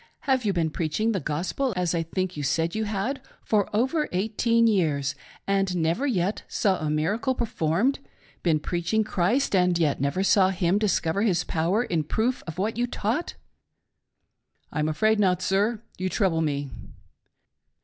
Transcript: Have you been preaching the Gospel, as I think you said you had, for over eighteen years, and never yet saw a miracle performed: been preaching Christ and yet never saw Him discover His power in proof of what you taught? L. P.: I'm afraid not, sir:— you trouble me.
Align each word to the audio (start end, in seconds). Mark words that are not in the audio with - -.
Have 0.21 0.45
you 0.45 0.51
been 0.51 0.71
preaching 0.71 1.11
the 1.11 1.19
Gospel, 1.19 1.75
as 1.77 1.93
I 1.93 2.01
think 2.01 2.35
you 2.35 2.41
said 2.41 2.73
you 2.73 2.85
had, 2.85 3.21
for 3.43 3.69
over 3.71 4.09
eighteen 4.11 4.65
years, 4.65 5.13
and 5.45 5.77
never 5.77 6.07
yet 6.07 6.41
saw 6.47 6.79
a 6.79 6.89
miracle 6.89 7.35
performed: 7.35 7.99
been 8.41 8.59
preaching 8.59 9.03
Christ 9.03 9.55
and 9.55 9.77
yet 9.77 10.01
never 10.01 10.23
saw 10.23 10.49
Him 10.49 10.79
discover 10.79 11.21
His 11.21 11.43
power 11.43 11.83
in 11.83 12.03
proof 12.03 12.41
of 12.47 12.57
what 12.57 12.77
you 12.77 12.87
taught? 12.87 13.33
L. 13.33 13.35
P.: 13.35 13.35
I'm 14.79 14.89
afraid 14.89 15.19
not, 15.19 15.39
sir:— 15.39 15.83
you 15.99 16.09
trouble 16.09 16.41
me. 16.41 16.71